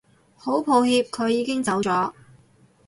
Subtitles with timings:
[0.35, 2.11] 好抱歉佢已經走咗